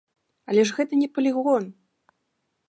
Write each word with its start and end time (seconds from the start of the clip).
Але 0.51 0.63
ж 0.69 0.77
гэта 0.77 0.93
не 1.01 1.09
палігон! 1.19 1.69